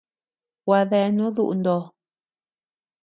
Gua 0.63 0.79
deanu 0.89 1.25
duʼu 1.35 1.53
ndo. 1.59 1.77